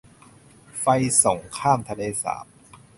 [0.79, 0.85] ไฟ
[1.23, 2.45] ส่งข้ามทะเลสาบ